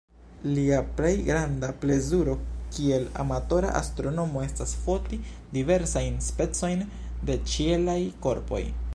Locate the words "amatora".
3.23-3.73